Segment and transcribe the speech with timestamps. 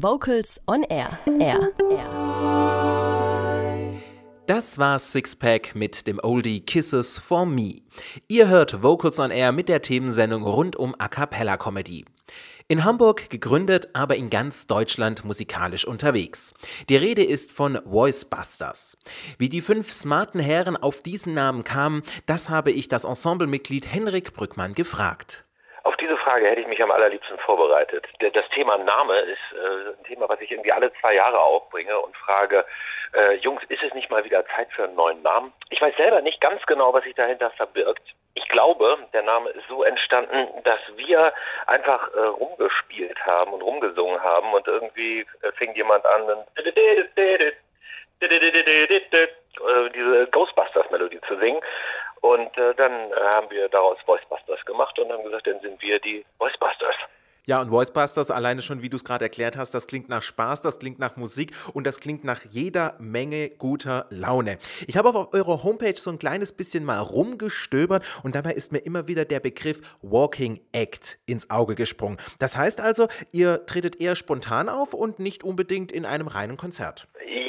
[0.00, 1.18] Vocals on Air.
[1.40, 1.72] Air.
[1.90, 2.08] Air.
[4.46, 7.80] Das war Sixpack mit dem Oldie Kisses for Me.
[8.28, 12.04] Ihr hört Vocals on Air mit der Themensendung rund um A Cappella Comedy.
[12.68, 16.54] In Hamburg gegründet, aber in ganz Deutschland musikalisch unterwegs.
[16.88, 18.98] Die Rede ist von Voicebusters.
[19.36, 24.32] Wie die fünf smarten Herren auf diesen Namen kamen, das habe ich das Ensemblemitglied Henrik
[24.32, 25.44] Brückmann gefragt.
[25.82, 28.06] Auf diese Frage hätte ich mich am allerliebsten vorbereitet.
[28.20, 32.14] Das Thema Name ist äh, ein Thema, was ich irgendwie alle zwei Jahre aufbringe und
[32.18, 32.66] frage,
[33.14, 35.54] äh, Jungs, ist es nicht mal wieder Zeit für einen neuen Namen?
[35.70, 38.02] Ich weiß selber nicht ganz genau, was sich dahinter verbirgt.
[38.34, 41.32] Ich glaube, der Name ist so entstanden, dass wir
[41.66, 45.24] einfach äh, rumgespielt haben und rumgesungen haben und irgendwie
[45.54, 46.44] fing jemand an,
[49.94, 51.60] diese Ghostbusters-Melodie zu singen.
[52.20, 55.98] Und äh, dann äh, haben wir daraus Voicebusters gemacht und haben gesagt, dann sind wir
[56.00, 56.96] die Voicebusters.
[57.48, 60.60] Ja, und Voicebusters, alleine schon, wie du es gerade erklärt hast, das klingt nach Spaß,
[60.60, 64.58] das klingt nach Musik und das klingt nach jeder Menge guter Laune.
[64.86, 68.80] Ich habe auf eurer Homepage so ein kleines bisschen mal rumgestöbert und dabei ist mir
[68.80, 72.18] immer wieder der Begriff Walking Act ins Auge gesprungen.
[72.38, 77.08] Das heißt also, ihr tretet eher spontan auf und nicht unbedingt in einem reinen Konzert.
[77.26, 77.47] Ja,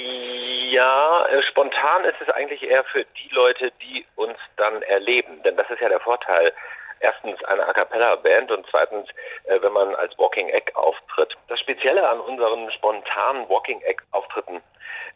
[0.76, 5.42] äh, spontan ist es eigentlich eher für die Leute, die uns dann erleben.
[5.44, 6.54] Denn das ist ja der Vorteil
[7.00, 9.08] erstens eine A cappella Band und zweitens,
[9.46, 11.38] äh, wenn man als Walking Egg auftritt.
[11.48, 14.62] Das Spezielle an unseren spontanen Walking Egg Auftritten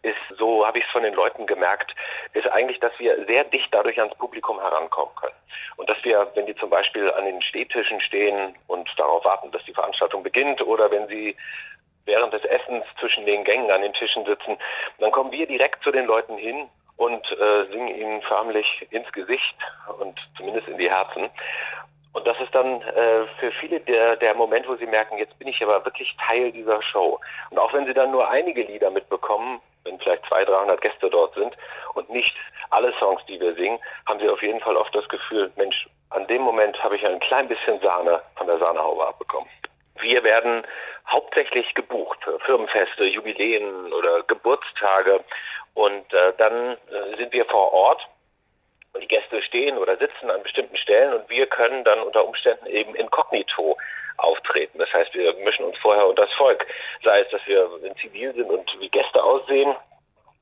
[0.01, 1.95] ist, so habe ich es von den Leuten gemerkt,
[2.33, 5.35] ist eigentlich, dass wir sehr dicht dadurch ans Publikum herankommen können.
[5.77, 9.63] Und dass wir, wenn die zum Beispiel an den Stehtischen stehen und darauf warten, dass
[9.65, 11.35] die Veranstaltung beginnt oder wenn sie
[12.05, 14.57] während des Essens zwischen den Gängen an den Tischen sitzen,
[14.99, 19.55] dann kommen wir direkt zu den Leuten hin und äh, singen ihnen förmlich ins Gesicht
[19.99, 21.29] und zumindest in die Herzen.
[22.13, 25.47] Und das ist dann äh, für viele der, der Moment, wo sie merken, jetzt bin
[25.47, 27.19] ich aber wirklich Teil dieser Show.
[27.49, 31.33] Und auch wenn sie dann nur einige Lieder mitbekommen, wenn vielleicht 200, 300 Gäste dort
[31.33, 31.57] sind
[31.95, 32.35] und nicht
[32.69, 36.27] alle Songs, die wir singen, haben sie auf jeden Fall oft das Gefühl, Mensch, an
[36.27, 39.49] dem Moment habe ich ein klein bisschen Sahne von der Sahnehaube abbekommen.
[40.03, 40.63] Wir werden
[41.07, 45.23] hauptsächlich gebucht für Firmenfeste, Jubiläen oder Geburtstage
[45.73, 48.07] und äh, dann äh, sind wir vor Ort
[48.93, 52.67] und die Gäste stehen oder sitzen an bestimmten Stellen und wir können dann unter Umständen
[52.67, 53.77] eben inkognito
[54.17, 54.77] auftreten.
[54.77, 56.65] Das heißt, wir mischen uns vorher unter das Volk.
[57.03, 59.75] Sei es, dass wir in Zivil sind und wie Gäste aussehen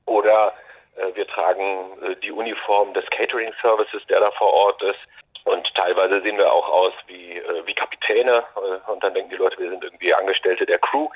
[0.06, 0.54] oder
[0.98, 5.00] äh, wir tragen äh, die Uniform des Catering Services, der da vor Ort ist.
[5.44, 9.38] Und teilweise sehen wir auch aus wie, äh, wie Kapitäne äh, und dann denken die
[9.38, 11.08] Leute, wir sind irgendwie Angestellte der Crew.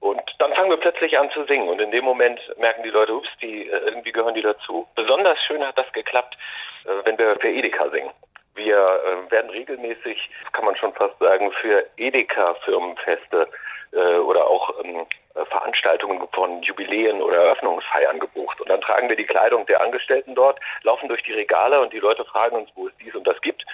[0.00, 3.14] Und dann fangen wir plötzlich an zu singen und in dem Moment merken die Leute,
[3.14, 4.86] ups, die, äh, irgendwie gehören die dazu.
[4.94, 6.36] Besonders schön hat das geklappt,
[6.84, 8.10] äh, wenn wir für Edeka singen.
[8.54, 13.48] Wir äh, werden regelmäßig, kann man schon fast sagen, für Edeka-Firmenfeste
[13.94, 18.60] äh, oder auch ähm, Veranstaltungen von Jubiläen oder Eröffnungsfeiern gebucht.
[18.60, 21.98] Und dann tragen wir die Kleidung der Angestellten dort, laufen durch die Regale und die
[21.98, 23.64] Leute fragen uns, wo es dies und das gibt.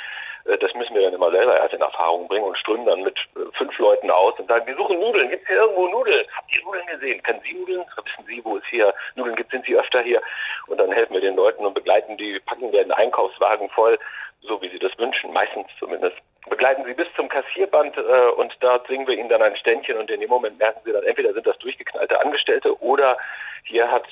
[0.45, 3.19] Äh, das müssen wir dann immer selber erst in Erfahrung bringen und strömen dann mit
[3.37, 6.25] äh, fünf Leuten aus und sagen, wir suchen Nudeln, gibt es hier irgendwo Nudeln?
[6.37, 7.23] Habt ihr Nudeln gesehen?
[7.23, 7.85] Kennen Sie Nudeln?
[8.05, 9.51] Wissen Sie, wo es hier Nudeln gibt?
[9.51, 10.21] Sind Sie öfter hier?
[10.67, 13.99] Und dann helfen wir den Leuten und begleiten die, packen den Einkaufswagen voll,
[14.43, 16.17] so wie sie das wünschen, meistens zumindest.
[16.49, 20.11] Begleiten sie bis zum Kassierband äh, und dort singen wir ihnen dann ein Ständchen und
[20.11, 23.19] in dem Moment merken sie dann, entweder sind das durchgeknallte Angestellte oder
[23.65, 24.07] hier hat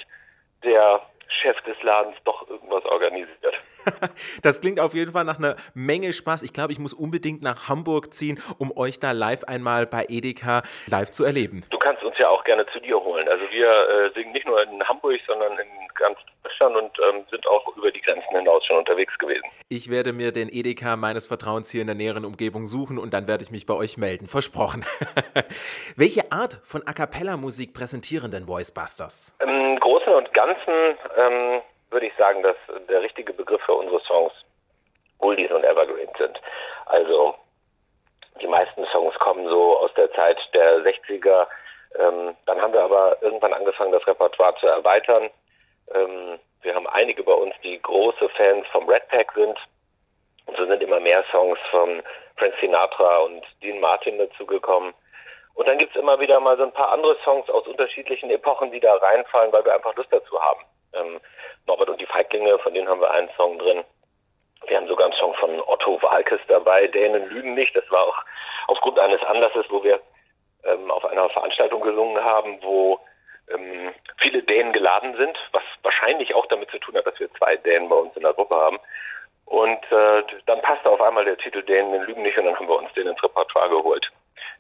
[0.62, 3.54] der Chef des Ladens doch irgendwas organisiert.
[4.42, 6.42] das klingt auf jeden Fall nach einer Menge Spaß.
[6.42, 10.62] Ich glaube, ich muss unbedingt nach Hamburg ziehen, um euch da live einmal bei Edeka
[10.86, 11.64] live zu erleben.
[11.70, 13.28] Du kannst uns ja auch gerne zu dir holen.
[13.28, 17.46] Also wir äh, singen nicht nur in Hamburg, sondern in ganz Deutschland und ähm, sind
[17.46, 19.44] auch über die Grenzen hinaus schon unterwegs gewesen.
[19.68, 23.28] Ich werde mir den Edeka meines Vertrauens hier in der näheren Umgebung suchen und dann
[23.28, 24.26] werde ich mich bei euch melden.
[24.26, 24.84] Versprochen.
[25.96, 29.36] Welche Art von A Cappella-Musik präsentieren denn Voicebusters?
[29.40, 32.56] Im Großen und Ganzen ähm, würde ich sagen, dass
[32.88, 34.32] der richtige Begriff für unsere Songs
[35.20, 36.40] Oldies und Evergreens sind.
[36.86, 37.34] Also
[38.40, 41.46] die meisten Songs kommen so aus der Zeit der 60er.
[41.98, 45.31] Ähm, dann haben wir aber irgendwann angefangen, das Repertoire zu erweitern.
[45.94, 49.58] Ähm, wir haben einige bei uns, die große Fans vom Red Pack sind.
[50.46, 52.02] Und so sind immer mehr Songs von
[52.37, 54.93] Frank Sinatra und Dean Martin dazugekommen.
[55.54, 58.70] Und dann gibt es immer wieder mal so ein paar andere Songs aus unterschiedlichen Epochen,
[58.70, 60.60] die da reinfallen, weil wir einfach Lust dazu haben.
[60.94, 61.20] Ähm,
[61.67, 63.85] Norbert und die Feiglinge, von denen haben wir einen Song drin.
[64.67, 67.76] Wir haben sogar einen Song von Otto Walkes dabei, Dänen lügen nicht.
[67.76, 68.25] Das war auch
[68.67, 70.00] aufgrund eines Anlasses, wo wir
[70.64, 72.99] ähm, auf einer Veranstaltung gesungen haben, wo
[73.50, 77.56] ähm, viele Dänen geladen sind, was wahrscheinlich auch damit zu tun hat, dass wir zwei
[77.56, 78.79] Dänen bei uns in der Gruppe haben.
[79.46, 82.79] Und äh, dann passte auf einmal der Titel Dänen lügen nicht und dann haben wir
[82.79, 84.11] uns den ins Repertoire geholt.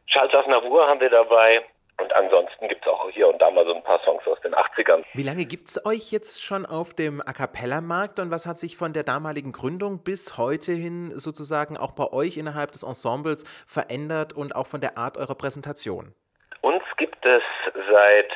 [0.06, 1.62] Charles Aznavour haben wir dabei,
[2.00, 4.54] Und ansonsten gibt es auch hier und da mal so ein paar Songs aus den
[4.54, 5.04] 80ern.
[5.14, 8.76] Wie lange gibt es euch jetzt schon auf dem A Cappella-Markt und was hat sich
[8.76, 14.32] von der damaligen Gründung bis heute hin sozusagen auch bei euch innerhalb des Ensembles verändert
[14.32, 16.14] und auch von der Art eurer Präsentation?
[16.60, 17.42] Uns gibt es
[17.90, 18.32] seit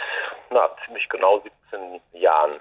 [0.51, 2.61] na, ziemlich genau 17 Jahren.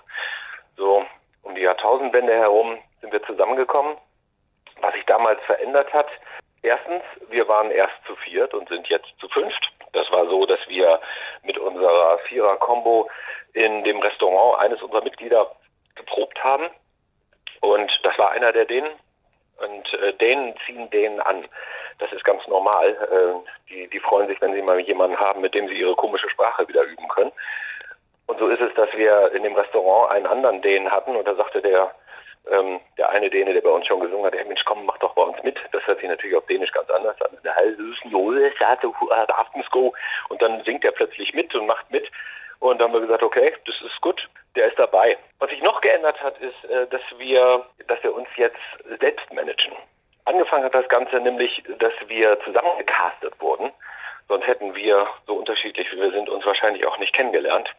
[0.77, 1.03] So
[1.43, 3.97] um die Jahrtausendwende herum sind wir zusammengekommen.
[4.81, 6.07] Was sich damals verändert hat,
[6.63, 9.71] erstens, wir waren erst zu viert und sind jetzt zu fünft.
[9.93, 10.99] Das war so, dass wir
[11.43, 13.09] mit unserer Vierer-Kombo
[13.53, 15.51] in dem Restaurant eines unserer Mitglieder
[15.95, 16.67] geprobt haben.
[17.61, 18.89] Und das war einer der denen.
[19.57, 21.45] Und äh, denen ziehen denen an.
[21.99, 22.89] Das ist ganz normal.
[22.89, 26.29] Äh, die, die freuen sich, wenn sie mal jemanden haben, mit dem sie ihre komische
[26.29, 27.31] Sprache wieder üben können.
[28.25, 31.35] Und so ist es, dass wir in dem Restaurant einen anderen Dänen hatten und da
[31.35, 31.93] sagte der,
[32.49, 35.13] ähm, der eine Däne, der bei uns schon gesungen hat, hey Mensch, komm, mach doch
[35.13, 35.59] bei uns mit.
[35.71, 37.37] Das hört sich natürlich auf Dänisch ganz anders an.
[40.29, 42.09] Und dann singt er plötzlich mit und macht mit.
[42.59, 45.17] Und dann haben wir gesagt, okay, das ist gut, der ist dabei.
[45.39, 48.59] Was sich noch geändert hat, ist, äh, dass wir, dass wir uns jetzt
[48.99, 49.73] selbst managen.
[50.25, 53.71] Angefangen hat das Ganze nämlich, dass wir zusammengecastet wurden.
[54.27, 57.69] Sonst hätten wir, so unterschiedlich wie wir sind, uns wahrscheinlich auch nicht kennengelernt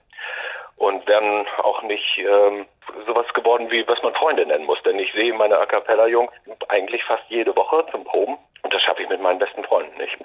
[0.77, 2.67] und wären auch nicht ähm,
[3.07, 4.83] sowas geworden, wie was man Freunde nennen muss.
[4.83, 6.33] Denn ich sehe meine A Cappella-Jungs
[6.69, 10.17] eigentlich fast jede Woche zum Proben und das schaffe ich mit meinen besten Freunden nicht.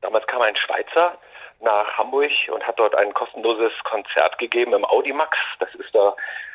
[0.00, 1.16] Damals kam ein Schweizer
[1.60, 5.36] nach Hamburg und hat dort ein kostenloses Konzert gegeben im Audimax.
[5.58, 6.14] Das ist da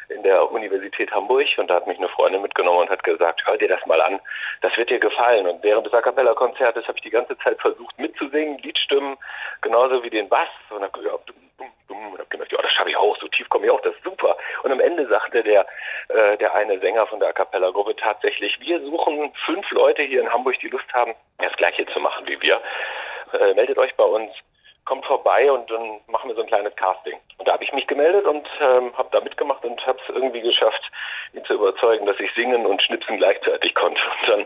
[0.10, 3.58] in der Universität Hamburg und da hat mich eine Freundin mitgenommen und hat gesagt, hör
[3.58, 4.20] dir das mal an,
[4.62, 5.48] das wird dir gefallen.
[5.48, 9.18] Und während des A Cappella Konzertes habe ich die ganze Zeit versucht mitzusingen, Liedstimmen,
[9.62, 10.50] genauso wie den Bass.
[10.70, 10.92] Und habe
[12.12, 14.04] und habe gemerkt, ja, das schaffe ich auch, so tief komme ich auch, das ist
[14.04, 14.38] super.
[14.64, 15.66] Und am Ende sagte der,
[16.10, 20.22] äh, der eine Sänger von der A Cappella Gruppe tatsächlich, wir suchen fünf Leute hier
[20.22, 22.62] in Hamburg, die Lust haben, das Gleiche zu machen wie wir.
[23.40, 24.32] Äh, meldet euch bei uns
[24.86, 27.16] kommt vorbei und dann machen wir so ein kleines Casting.
[27.38, 30.42] Und da habe ich mich gemeldet und ähm, habe da mitgemacht und habe es irgendwie
[30.42, 30.90] geschafft,
[31.34, 34.02] ihn zu überzeugen, dass ich singen und schnipsen gleichzeitig konnte.
[34.22, 34.46] Und dann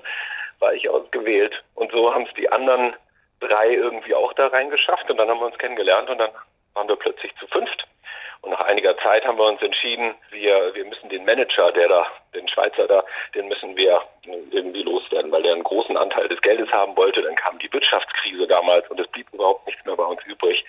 [0.60, 1.62] war ich ausgewählt.
[1.76, 2.96] Und so haben es die anderen
[3.42, 6.32] drei irgendwie auch da reingeschafft und dann haben wir uns kennengelernt und dann
[6.74, 7.88] waren wir plötzlich zu fünft.
[8.42, 12.08] Und nach einiger Zeit haben wir uns entschieden, wir, wir müssen den Manager, der da,
[12.34, 13.04] den Schweizer da,
[13.36, 14.02] den müssen wir
[14.52, 17.22] irgendwie loswerden, weil der einen großen Anteil des Geldes haben wollte.
[17.22, 20.64] Dann kam die Wirtschaftskrise damals und es blieb überhaupt nichts mehr bei uns übrig.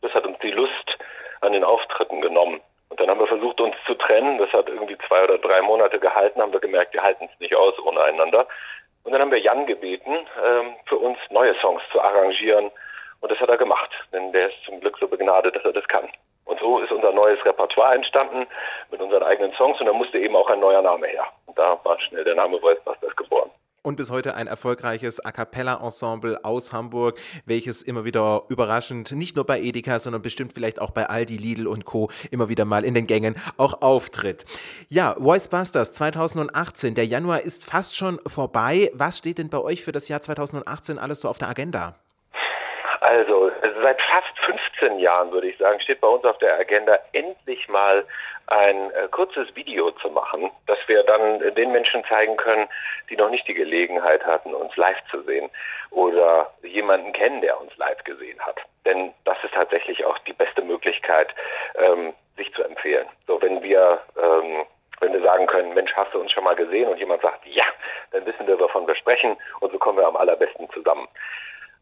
[0.00, 0.98] Das hat uns die Lust
[1.42, 2.60] an den Auftritten genommen.
[2.88, 4.38] Und dann haben wir versucht, uns zu trennen.
[4.38, 7.54] Das hat irgendwie zwei oder drei Monate gehalten, haben wir gemerkt, wir halten es nicht
[7.54, 8.48] aus ohne einander.
[9.04, 10.12] Und dann haben wir Jan gebeten,
[10.44, 12.70] ähm, für uns neue Songs zu arrangieren.
[13.22, 15.88] Und das hat er gemacht, denn der ist zum Glück so begnadet, dass er das
[15.88, 16.08] kann.
[16.44, 18.46] Und so ist unser neues Repertoire entstanden
[18.90, 21.24] mit unseren eigenen Songs und da musste eben auch ein neuer Name her.
[21.46, 23.50] Und da war schnell der Name Voicebusters geboren
[23.82, 29.44] und bis heute ein erfolgreiches A cappella-Ensemble aus Hamburg, welches immer wieder überraschend nicht nur
[29.44, 32.08] bei Edeka, sondern bestimmt vielleicht auch bei Aldi, Lidl und Co.
[32.30, 34.44] immer wieder mal in den Gängen auch auftritt.
[34.88, 38.90] Ja, Voicebusters 2018, der Januar ist fast schon vorbei.
[38.94, 41.94] Was steht denn bei euch für das Jahr 2018 alles so auf der Agenda?
[43.02, 43.50] Also
[43.82, 44.38] seit fast
[44.78, 48.04] 15 Jahren, würde ich sagen, steht bei uns auf der Agenda, endlich mal
[48.46, 52.68] ein äh, kurzes Video zu machen, das wir dann den Menschen zeigen können,
[53.10, 55.50] die noch nicht die Gelegenheit hatten, uns live zu sehen
[55.90, 58.60] oder jemanden kennen, der uns live gesehen hat.
[58.84, 61.34] Denn das ist tatsächlich auch die beste Möglichkeit,
[61.74, 63.08] ähm, sich zu empfehlen.
[63.26, 64.64] So, wenn wir ähm,
[65.00, 67.64] wenn wir sagen können, Mensch, hast du uns schon mal gesehen und jemand sagt, ja,
[68.12, 71.08] dann wissen wir, wovon wir sprechen und so kommen wir am allerbesten zusammen.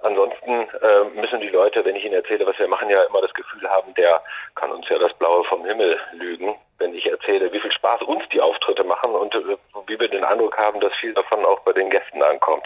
[0.02, 3.35] Ansonsten äh, müssen die Leute, wenn ich ihnen erzähle, was wir machen, ja immer das
[3.35, 4.23] Gefühl haben, der
[4.54, 6.54] kann uns ja das Blaue vom Himmel lügen.
[6.78, 10.25] Wenn ich erzähle, wie viel Spaß uns die Auftritte machen und äh, wie wir den
[10.25, 12.64] Eindruck haben, dass viel davon auch bei den Gästen ankommt.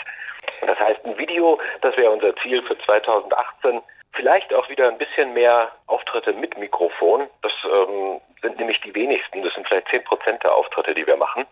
[0.67, 3.83] Das heißt, ein Video, das wäre unser Ziel für 2018.
[4.13, 7.27] Vielleicht auch wieder ein bisschen mehr Auftritte mit Mikrofon.
[7.43, 9.43] Das ähm, sind nämlich die wenigsten.
[9.43, 11.45] Das sind vielleicht 10 Prozent der Auftritte, die wir machen.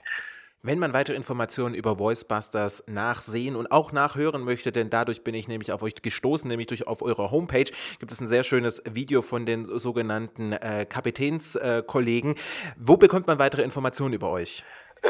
[0.64, 5.48] Wenn man weitere Informationen über Voicebusters nachsehen und auch nachhören möchte, denn dadurch bin ich
[5.48, 7.64] nämlich auf euch gestoßen, nämlich durch auf eurer Homepage
[7.98, 12.36] gibt es ein sehr schönes Video von den sogenannten äh, Kapitänskollegen.
[12.36, 14.62] Äh, Wo bekommt man weitere Informationen über euch?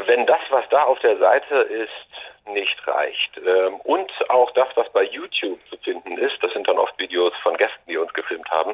[0.07, 4.91] Wenn das, was da auf der Seite ist, nicht reicht ähm, und auch das, was
[4.91, 8.49] bei YouTube zu finden ist, das sind dann oft Videos von Gästen, die uns gefilmt
[8.49, 8.73] haben,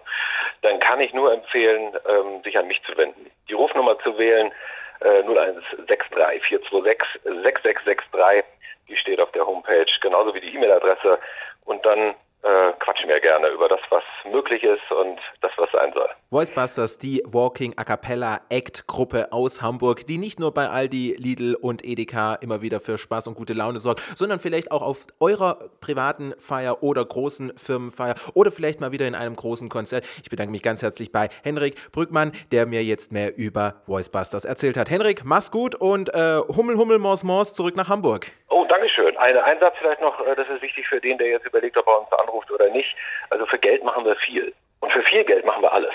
[0.62, 3.30] dann kann ich nur empfehlen, ähm, sich an mich zu wenden.
[3.50, 4.54] Die Rufnummer zu wählen
[5.02, 8.44] äh, 0163 426 6663.
[8.88, 11.20] Die steht auf der Homepage, genauso wie die E-Mail-Adresse.
[11.66, 15.92] Und dann äh, quatschen wir gerne über das, was möglich ist und das, was sein
[15.94, 16.08] soll.
[16.30, 21.56] Voicebusters, die Walking A Cappella Act Gruppe aus Hamburg, die nicht nur bei Aldi, Lidl
[21.56, 25.60] und Edeka immer wieder für Spaß und gute Laune sorgt, sondern vielleicht auch auf eurer
[25.82, 30.06] privaten Feier oder großen Firmenfeier oder vielleicht mal wieder in einem großen Konzert.
[30.24, 34.78] Ich bedanke mich ganz herzlich bei Henrik Brückmann, der mir jetzt mehr über Voicebusters erzählt
[34.78, 34.90] hat.
[34.90, 38.32] Henrik, mach's gut und äh, Hummel, Hummel, Mors, Mors zurück nach Hamburg.
[38.50, 39.16] Oh, Dankeschön.
[39.18, 42.02] Eine Einsatz vielleicht noch, äh, das ist wichtig für den, der jetzt überlegt, ob er
[42.02, 42.96] uns anruft oder nicht.
[43.30, 44.54] Also für Geld machen wir viel.
[44.80, 45.94] Und für viel Geld machen wir alles.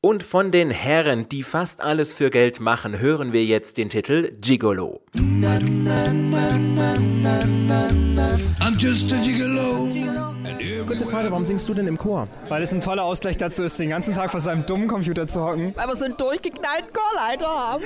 [0.00, 4.32] Und von den Herren, die fast alles für Geld machen, hören wir jetzt den Titel
[4.40, 5.02] Gigolo.
[8.60, 9.90] I'm just a gigolo.
[10.86, 12.26] Kurze Frage, warum singst du denn im Chor?
[12.48, 15.44] Weil es ein toller Ausgleich dazu ist, den ganzen Tag vor seinem dummen Computer zu
[15.44, 15.76] hocken.
[15.76, 17.84] Weil wir so einen durchgeknallten Chorleiter haben.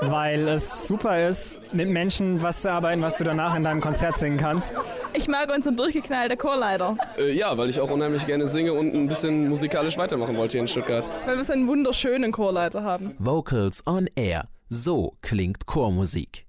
[0.00, 4.18] Weil es super ist, mit Menschen was zu arbeiten, was du danach in deinem Konzert
[4.18, 4.72] singen kannst.
[5.12, 6.96] Ich mag unseren durchgeknallten Chorleiter.
[7.18, 10.62] Äh, ja, weil ich auch unheimlich gerne singe und ein bisschen musikalisch weitermachen wollte hier
[10.62, 11.08] in Stuttgart.
[11.26, 13.14] Weil wir so einen wunderschönen Chorleiter haben.
[13.18, 14.48] Vocals on Air.
[14.68, 16.46] So klingt Chormusik.